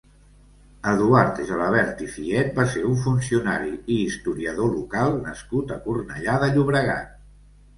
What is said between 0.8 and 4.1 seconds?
Eduard Gelabert i Fiet va ser un funcionari i